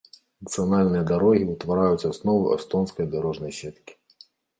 Нацыянальныя 0.45 1.01
дарогі 1.11 1.43
ўтвараюць 1.55 2.07
аснову 2.11 2.47
эстонскай 2.55 3.05
дарожнай 3.13 3.53
сеткі. 3.59 3.93